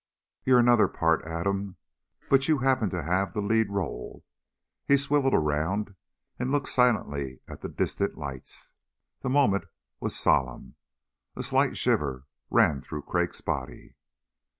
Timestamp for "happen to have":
2.57-3.33